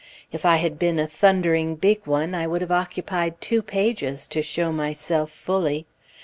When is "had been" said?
0.55-0.97